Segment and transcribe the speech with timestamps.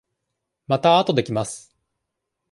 [0.65, 1.77] またあとで来ます。